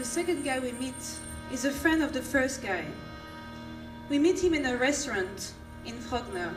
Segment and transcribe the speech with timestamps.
[0.00, 0.94] the second guy we meet
[1.52, 2.86] is a friend of the first guy.
[4.08, 5.52] We meet him in a restaurant
[5.84, 6.54] in Frogner,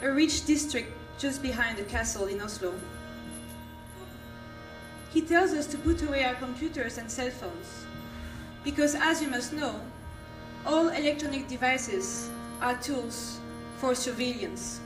[0.00, 2.74] a rich district just behind the castle in Oslo.
[5.12, 7.86] He tells us to put away our computers and cell phones,
[8.62, 9.80] because as you must know,
[10.64, 13.40] all electronic devices are tools
[13.78, 14.78] for surveillance.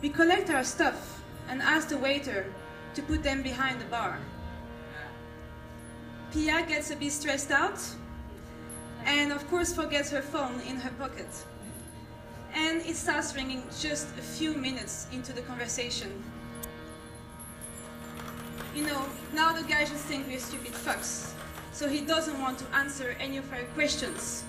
[0.00, 2.46] We collect our stuff and ask the waiter
[2.94, 4.20] to put them behind the bar.
[6.32, 7.78] Pia gets a bit stressed out
[9.04, 11.28] and of course forgets her phone in her pocket.
[12.54, 16.10] And it starts ringing just a few minutes into the conversation.
[18.74, 21.32] You know, now the guy just thinks we're stupid fucks,
[21.72, 24.44] so he doesn't want to answer any of our questions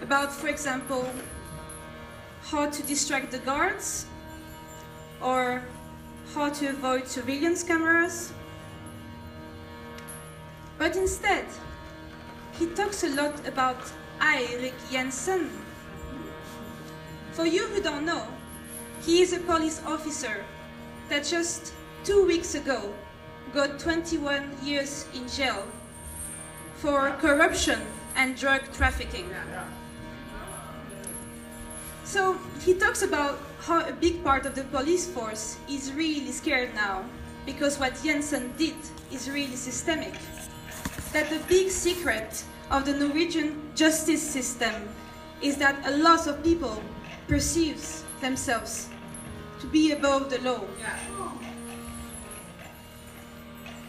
[0.00, 1.08] about, for example,
[2.42, 4.06] how to distract the guards
[5.20, 5.62] or
[6.34, 8.32] how to avoid surveillance cameras.
[10.82, 11.46] But instead,
[12.58, 13.78] he talks a lot about
[14.18, 15.48] Eirik Jensen.
[17.30, 18.26] For you who don't know,
[19.06, 20.44] he is a police officer
[21.08, 21.72] that just
[22.02, 22.92] two weeks ago
[23.54, 25.68] got 21 years in jail
[26.74, 27.80] for corruption
[28.16, 29.30] and drug trafficking.
[32.02, 36.74] So he talks about how a big part of the police force is really scared
[36.74, 37.04] now
[37.46, 38.74] because what Jensen did
[39.12, 40.14] is really systemic.
[41.12, 44.72] That the big secret of the Norwegian justice system
[45.42, 46.82] is that a lot of people
[47.28, 47.84] perceive
[48.20, 48.88] themselves
[49.60, 50.60] to be above the law.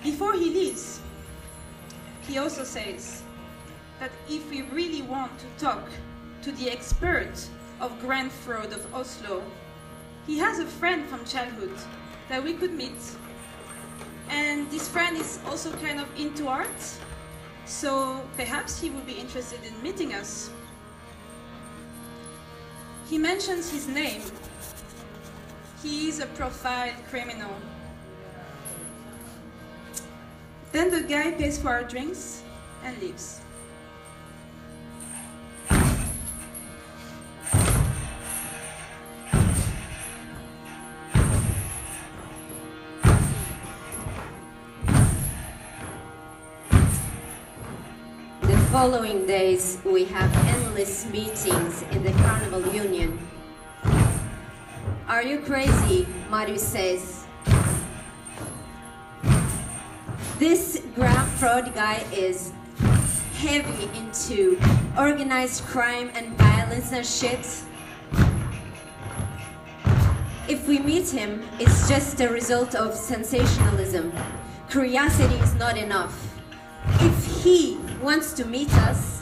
[0.04, 1.00] Before he leaves,
[2.28, 3.24] he also says
[4.02, 5.88] that if we really want to talk
[6.42, 7.32] to the expert
[7.80, 9.42] of grand fraud of Oslo,
[10.28, 11.74] he has a friend from childhood
[12.28, 13.00] that we could meet.
[14.30, 16.68] And this friend is also kind of into art,
[17.66, 20.50] so perhaps he would be interested in meeting us.
[23.10, 24.22] He mentions his name.
[25.82, 27.54] He is a profiled criminal.
[30.72, 32.42] Then the guy pays for our drinks
[32.84, 33.43] and leaves.
[48.74, 53.20] Following days, we have endless meetings in the Carnival Union.
[55.08, 56.08] Are you crazy?
[56.32, 57.24] Marius says.
[60.40, 62.52] This grand fraud guy is
[63.36, 64.60] heavy into
[64.98, 67.46] organized crime and violence and shit.
[70.48, 74.12] If we meet him, it's just a result of sensationalism.
[74.68, 76.18] Curiosity is not enough.
[77.00, 79.22] If he wants to meet us,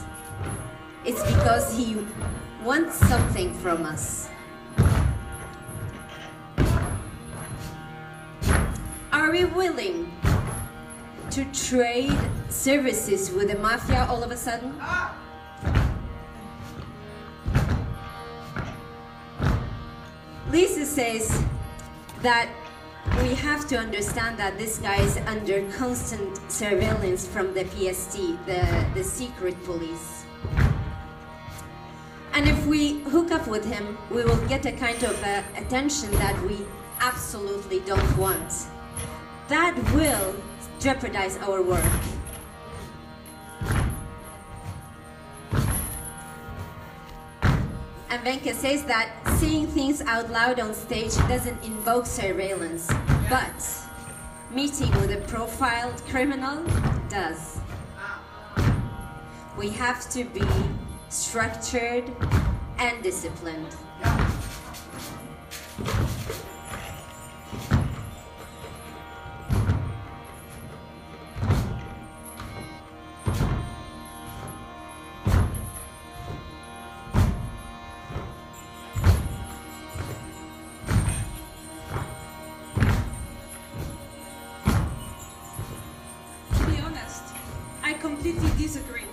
[1.05, 1.95] it's because he
[2.63, 4.27] wants something from us.
[9.11, 10.11] Are we willing
[11.29, 12.17] to trade
[12.49, 14.73] services with the mafia all of a sudden?
[20.49, 21.43] Lisa says
[22.23, 22.49] that
[23.21, 28.17] we have to understand that this guy is under constant surveillance from the PST,
[28.47, 30.25] the, the secret police.
[32.33, 36.09] And if we hook up with him, we will get a kind of uh, attention
[36.13, 36.65] that we
[36.99, 38.51] absolutely don't want.
[39.49, 40.35] That will
[40.79, 42.10] jeopardize our work.
[48.23, 49.09] Venka says that
[49.39, 52.87] saying things out loud on stage doesn't invoke surveillance,
[53.27, 53.87] but
[54.51, 56.63] meeting with a profiled criminal
[57.09, 57.59] does.
[59.57, 60.45] We have to be
[61.09, 62.11] structured
[62.77, 63.75] and disciplined.
[88.31, 89.03] Completely disagree.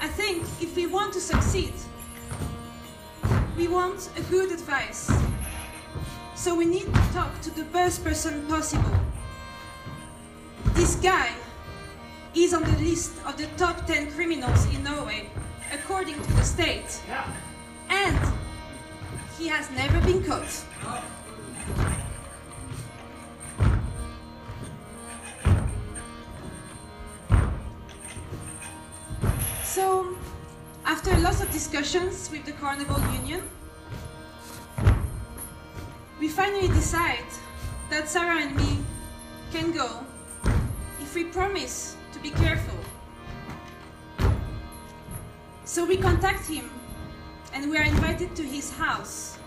[0.00, 1.72] I think if we want to succeed,
[3.56, 5.10] we want a good advice.
[6.34, 8.98] So we need to talk to the best person possible.
[10.74, 11.30] This guy
[12.34, 15.30] is on the list of the top 10 criminals in Norway,
[15.72, 17.00] according to the state.
[17.88, 18.18] And
[19.38, 20.64] he has never been caught.
[31.74, 33.42] Discussions with the Carnival Union,
[36.20, 37.26] we finally decide
[37.90, 38.78] that Sarah and me
[39.52, 40.04] can go
[41.00, 42.78] if we promise to be careful.
[45.64, 46.70] So we contact him
[47.52, 49.38] and we are invited to his house.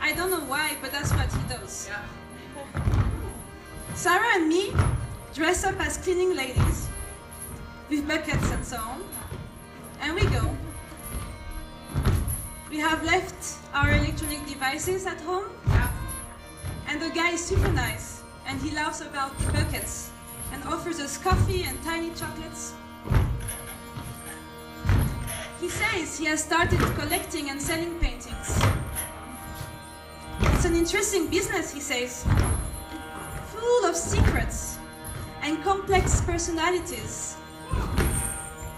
[0.00, 1.88] I don't know why, but that's what he does.
[3.94, 4.72] Sarah and me
[5.34, 6.88] dress up as cleaning ladies
[7.88, 9.02] with buckets and so on,
[10.02, 10.56] and we go.
[12.70, 15.46] We have left our electronic devices at home,
[16.88, 20.10] and the guy is super nice, and he laughs about the buckets
[20.52, 22.74] and offers us coffee and tiny chocolates.
[25.60, 28.60] He says he has started collecting and selling paintings.
[30.40, 32.26] It's an interesting business, he says,
[33.54, 34.78] full of secrets
[35.42, 37.36] and complex personalities.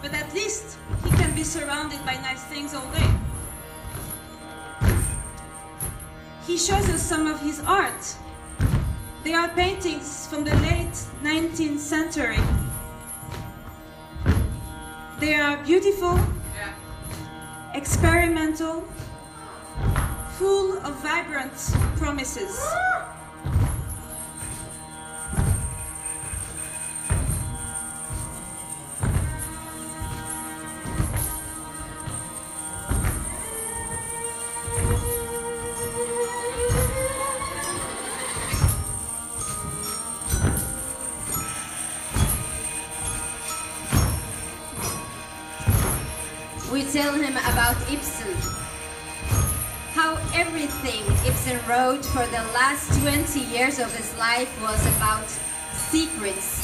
[0.05, 3.11] But at least he can be surrounded by nice things all day.
[6.47, 8.15] He shows us some of his art.
[9.25, 10.93] They are paintings from the late
[11.23, 12.37] 19th century.
[15.21, 16.21] They are beautiful,
[17.73, 18.85] experimental,
[20.37, 21.57] full of vibrant
[21.97, 22.61] promises.
[46.95, 48.31] Tell him about Ibsen.
[49.99, 55.27] How everything Ibsen wrote for the last 20 years of his life was about
[55.75, 56.63] secrets.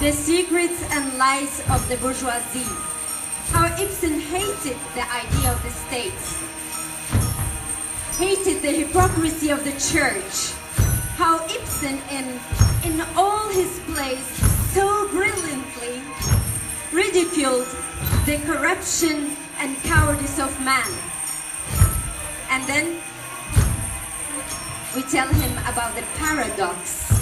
[0.00, 2.64] The secrets and lies of the bourgeoisie.
[3.52, 6.24] How Ibsen hated the idea of the state.
[8.16, 10.56] Hated the hypocrisy of the church.
[11.20, 12.40] How Ibsen in,
[12.88, 14.24] in all his plays
[14.72, 16.00] so brilliantly
[16.90, 17.68] ridiculed
[18.30, 20.88] the corruption and cowardice of man.
[22.48, 23.00] And then
[24.94, 27.19] we tell him about the paradox.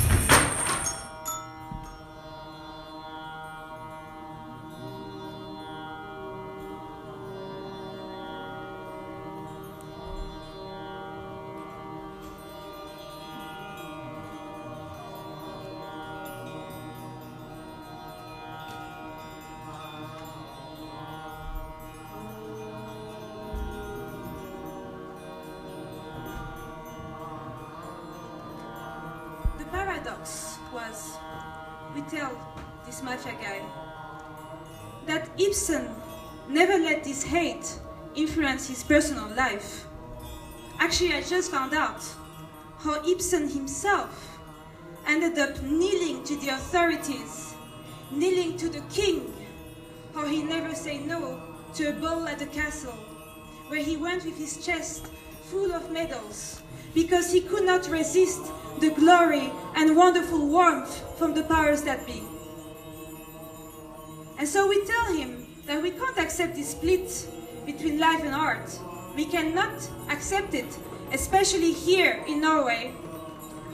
[30.09, 31.19] Paradox was,
[31.95, 32.31] we tell
[32.87, 33.63] this mafia guy,
[35.07, 35.89] that Ibsen
[36.49, 37.79] never let this hate
[38.15, 39.87] influence his personal life.
[40.79, 42.03] Actually, I just found out
[42.79, 44.39] how Ibsen himself
[45.07, 47.55] ended up kneeling to the authorities,
[48.11, 49.35] kneeling to the king,
[50.15, 51.41] how he never said no
[51.75, 52.93] to a ball at the castle,
[53.69, 55.07] where he went with his chest
[55.51, 56.61] full of medals,
[56.95, 58.41] because he could not resist
[58.81, 62.23] the glory and wonderful warmth from the powers that be.
[64.39, 67.29] And so we tell him that we can't accept this split
[67.67, 68.71] between life and art.
[69.17, 69.75] We cannot
[70.11, 70.79] accept it,
[71.13, 72.93] especially here in Norway.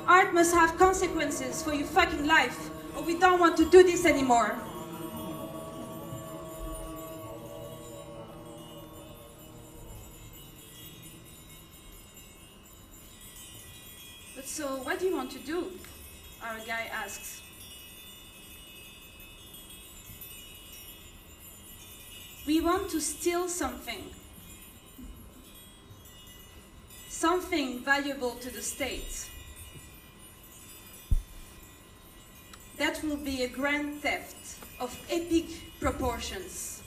[0.07, 4.07] Art must have consequences for your fucking life, or we don't want to do this
[4.07, 4.57] anymore.
[15.25, 15.73] Want to do?
[16.43, 17.40] Our guy asks.
[22.47, 24.04] We want to steal something.
[27.09, 29.31] Something valuable to the state.
[32.76, 35.47] That will be a grand theft of epic
[35.81, 36.83] proportions,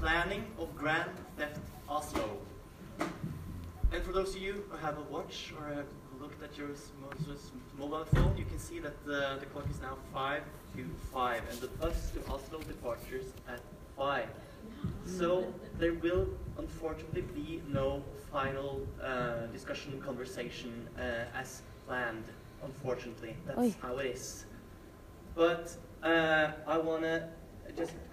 [0.00, 2.38] Planning of Grand Theft Oslo.
[3.90, 5.86] And for those of you who have a watch or have
[6.20, 9.64] looked at your s- mo- s- mobile phone, you can see that the, the clock
[9.70, 10.42] is now 5
[10.76, 13.60] to 5 and the bus to Oslo departures at
[13.96, 14.26] 5.
[15.06, 16.28] So there will
[16.58, 22.24] unfortunately be no final uh, discussion conversation uh, as planned.
[22.62, 24.44] Unfortunately, that's how it is.
[25.34, 27.28] But uh, I want to
[27.76, 27.92] just